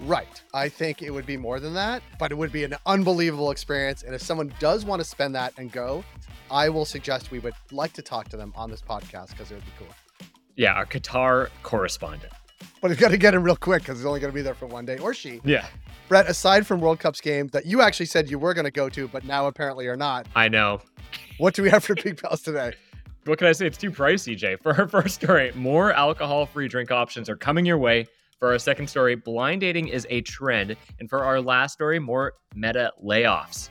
[0.00, 0.42] Right.
[0.52, 4.02] I think it would be more than that, but it would be an unbelievable experience.
[4.02, 6.04] And if someone does want to spend that and go,
[6.50, 9.54] I will suggest we would like to talk to them on this podcast because it
[9.54, 9.88] would be cool.
[10.56, 12.32] Yeah, our Qatar correspondent
[12.80, 14.54] but he's got to get him real quick because he's only going to be there
[14.54, 15.40] for one day, or she.
[15.44, 15.66] Yeah.
[16.08, 18.88] Brett, aside from World Cup's game that you actually said you were going to go
[18.88, 20.26] to, but now apparently are not.
[20.36, 20.80] I know.
[21.38, 22.74] What do we have for Peak Pals today?
[23.24, 23.66] What can I say?
[23.66, 24.54] It's too pricey, Jay.
[24.62, 28.06] For our first story, more alcohol free drink options are coming your way.
[28.38, 30.76] For our second story, blind dating is a trend.
[31.00, 33.70] And for our last story, more meta layoffs.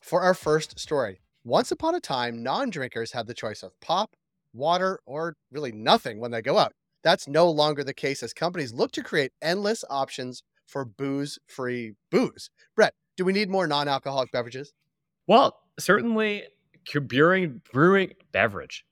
[0.00, 4.16] For our first story, once upon a time, non drinkers had the choice of pop,
[4.52, 6.72] water, or really nothing when they go out.
[7.02, 11.94] That's no longer the case as companies look to create endless options for booze free
[12.10, 12.50] booze.
[12.74, 14.72] Brett, do we need more non alcoholic beverages?
[15.26, 16.44] Well, certainly
[17.08, 18.84] brewing, brewing beverage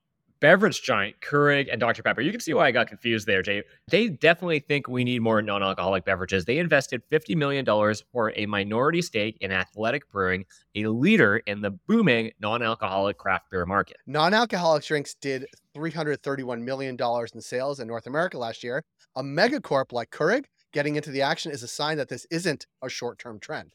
[0.44, 2.02] beverage giant Keurig and Dr.
[2.02, 2.20] Pepper.
[2.20, 3.62] You can see why I got confused there, Jay.
[3.88, 6.44] They definitely think we need more non alcoholic beverages.
[6.44, 7.64] They invested $50 million
[8.12, 10.44] for a minority stake in Athletic Brewing,
[10.74, 13.96] a leader in the booming non alcoholic craft beer market.
[14.06, 18.84] Non alcoholic drinks did $331 million in sales in North America last year.
[19.16, 20.44] A megacorp like Keurig
[20.74, 23.72] getting into the action is a sign that this isn't a short term trend.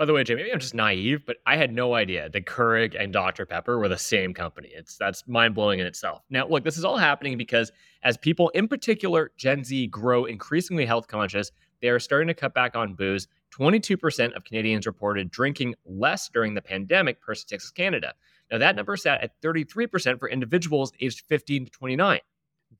[0.00, 2.96] By the way, Jay, maybe I'm just naive, but I had no idea that Keurig
[2.98, 3.44] and Dr.
[3.44, 4.70] Pepper were the same company.
[4.72, 6.22] It's that's mind blowing in itself.
[6.30, 7.70] Now, look, this is all happening because
[8.02, 11.52] as people, in particular Gen Z, grow increasingly health conscious,
[11.82, 13.28] they are starting to cut back on booze.
[13.54, 18.14] 22% of Canadians reported drinking less during the pandemic per Statistics Canada.
[18.50, 22.20] Now, that number sat at 33% for individuals aged 15 to 29.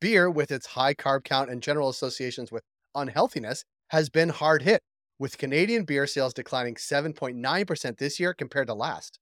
[0.01, 2.65] Beer, with its high carb count and general associations with
[2.95, 4.83] unhealthiness, has been hard hit
[5.21, 9.21] with Canadian beer sales declining 7.9% this year compared to last.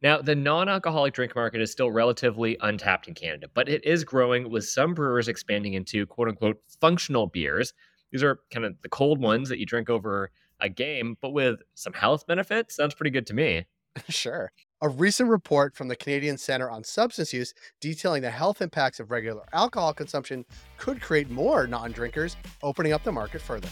[0.00, 4.04] Now, the non alcoholic drink market is still relatively untapped in Canada, but it is
[4.04, 7.72] growing with some brewers expanding into quote unquote functional beers.
[8.12, 11.60] These are kind of the cold ones that you drink over a game, but with
[11.74, 12.76] some health benefits.
[12.76, 13.66] Sounds pretty good to me.
[14.08, 14.52] sure.
[14.80, 19.10] A recent report from the Canadian Center on Substance Use detailing the health impacts of
[19.10, 20.44] regular alcohol consumption
[20.76, 23.68] could create more non drinkers, opening up the market further.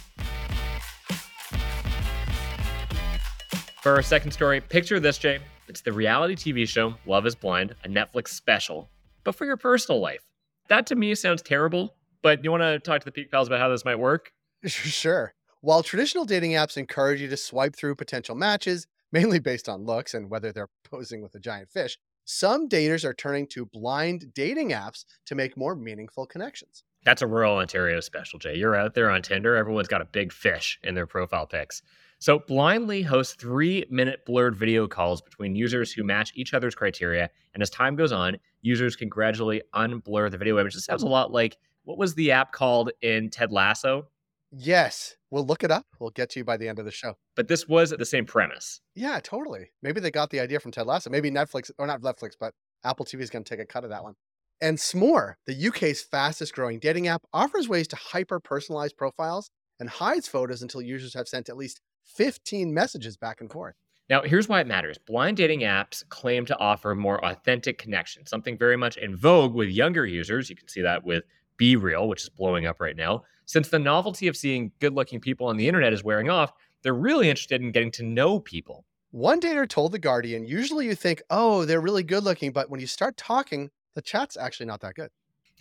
[3.86, 5.38] For our second story, picture this, Jay.
[5.68, 8.90] It's the reality TV show Love is Blind, a Netflix special,
[9.22, 10.24] but for your personal life.
[10.68, 13.60] That to me sounds terrible, but you want to talk to the Peak Pals about
[13.60, 14.32] how this might work?
[14.66, 15.34] Sure.
[15.60, 20.14] While traditional dating apps encourage you to swipe through potential matches, mainly based on looks
[20.14, 24.70] and whether they're posing with a giant fish, some daters are turning to blind dating
[24.70, 26.82] apps to make more meaningful connections.
[27.04, 28.56] That's a rural Ontario special, Jay.
[28.56, 31.82] You're out there on Tinder, everyone's got a big fish in their profile pics.
[32.18, 37.28] So, Blindly hosts three minute blurred video calls between users who match each other's criteria.
[37.52, 40.74] And as time goes on, users can gradually unblur the video image.
[40.74, 44.08] This sounds a lot like what was the app called in Ted Lasso?
[44.50, 45.16] Yes.
[45.30, 45.86] We'll look it up.
[46.00, 47.14] We'll get to you by the end of the show.
[47.34, 48.80] But this was the same premise.
[48.94, 49.70] Yeah, totally.
[49.82, 51.10] Maybe they got the idea from Ted Lasso.
[51.10, 52.54] Maybe Netflix, or not Netflix, but
[52.84, 54.14] Apple TV is going to take a cut of that one.
[54.60, 59.90] And S'More, the UK's fastest growing dating app, offers ways to hyper personalize profiles and
[59.90, 63.74] hides photos until users have sent at least 15 messages back and forth.
[64.08, 64.98] Now, here's why it matters.
[64.98, 69.68] Blind dating apps claim to offer more authentic connection, something very much in vogue with
[69.68, 70.48] younger users.
[70.48, 71.24] You can see that with
[71.60, 73.24] BeReal, which is blowing up right now.
[73.46, 76.94] Since the novelty of seeing good looking people on the internet is wearing off, they're
[76.94, 78.84] really interested in getting to know people.
[79.10, 82.80] One dater told The Guardian, usually you think, oh, they're really good looking, but when
[82.80, 85.10] you start talking, the chat's actually not that good.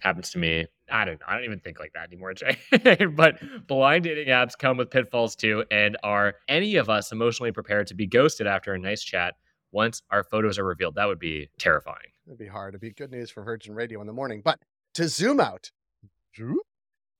[0.02, 0.68] Happens to me.
[0.90, 1.26] I don't know.
[1.28, 2.58] I don't even think like that anymore, Jay.
[3.16, 5.64] but blind dating apps come with pitfalls too.
[5.72, 9.36] And are any of us emotionally prepared to be ghosted after a nice chat
[9.72, 10.96] once our photos are revealed?
[10.96, 12.12] That would be terrifying.
[12.28, 12.72] It'd be hard.
[12.74, 14.42] It'd be good news for Virgin Radio in the morning.
[14.44, 14.60] But
[14.96, 15.72] to zoom out,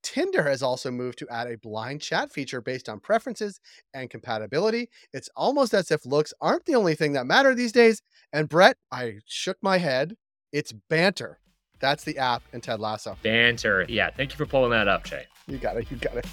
[0.02, 3.60] Tinder has also moved to add a blind chat feature based on preferences
[3.92, 4.88] and compatibility.
[5.12, 8.02] It's almost as if looks aren't the only thing that matter these days.
[8.32, 10.16] And Brett, I shook my head.
[10.52, 11.40] It's banter.
[11.80, 13.16] That's the app and Ted Lasso.
[13.22, 13.86] Banter.
[13.88, 14.10] Yeah.
[14.10, 15.26] Thank you for pulling that up, Jay.
[15.46, 15.90] You got it.
[15.90, 16.26] You got it.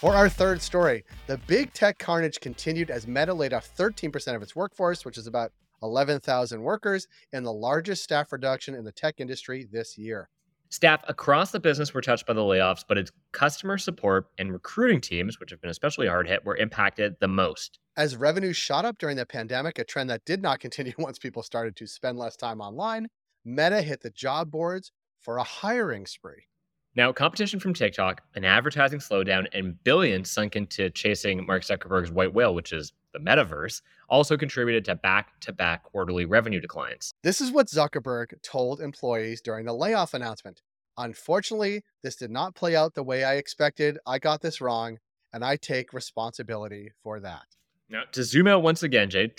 [0.00, 4.42] For our third story, the big tech carnage continued as Meta laid off 13% of
[4.42, 5.50] its workforce, which is about
[5.82, 10.28] 11,000 workers, and the largest staff reduction in the tech industry this year.
[10.74, 15.00] Staff across the business were touched by the layoffs, but its customer support and recruiting
[15.00, 17.78] teams, which have been especially hard hit, were impacted the most.
[17.96, 21.44] As revenues shot up during the pandemic, a trend that did not continue once people
[21.44, 23.06] started to spend less time online,
[23.44, 24.90] Meta hit the job boards
[25.20, 26.48] for a hiring spree.
[26.96, 32.34] Now, competition from TikTok, an advertising slowdown, and billions sunk into chasing Mark Zuckerberg's white
[32.34, 37.14] whale, which is the metaverse, also contributed to back to back quarterly revenue declines.
[37.22, 40.62] This is what Zuckerberg told employees during the layoff announcement.
[40.96, 43.98] Unfortunately, this did not play out the way I expected.
[44.06, 44.98] I got this wrong,
[45.32, 47.46] and I take responsibility for that.
[47.88, 49.32] Now, to zoom out once again, Jay,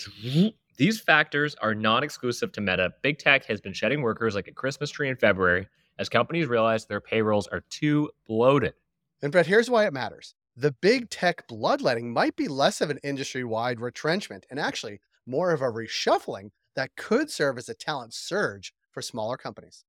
[0.76, 2.92] these factors are not exclusive to Meta.
[3.02, 5.66] Big tech has been shedding workers like a Christmas tree in February
[5.98, 8.74] as companies realize their payrolls are too bloated.
[9.22, 10.34] And Brett, here's why it matters.
[10.56, 15.50] The big tech bloodletting might be less of an industry wide retrenchment and actually more
[15.50, 19.84] of a reshuffling that could serve as a talent surge for smaller companies.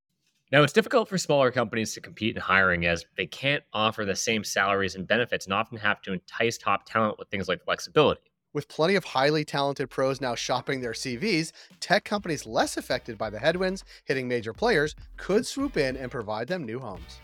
[0.50, 4.16] Now, it's difficult for smaller companies to compete in hiring as they can't offer the
[4.16, 8.22] same salaries and benefits and often have to entice top talent with things like flexibility.
[8.54, 11.52] With plenty of highly talented pros now shopping their CVs,
[11.82, 16.48] tech companies less affected by the headwinds hitting major players could swoop in and provide
[16.48, 17.20] them new homes.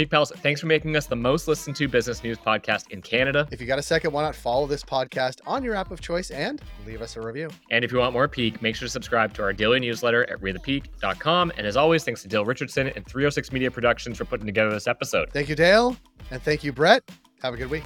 [0.00, 3.46] Peak Pals, thanks for making us the most listened to business news podcast in Canada.
[3.50, 6.30] If you got a second, why not follow this podcast on your app of choice
[6.30, 7.50] and leave us a review?
[7.70, 10.40] And if you want more Peak, make sure to subscribe to our daily newsletter at
[10.40, 11.52] readthepeak.com.
[11.58, 14.86] And as always, thanks to Dale Richardson and 306 Media Productions for putting together this
[14.86, 15.28] episode.
[15.34, 15.94] Thank you, Dale.
[16.30, 17.02] And thank you, Brett.
[17.42, 17.84] Have a good week.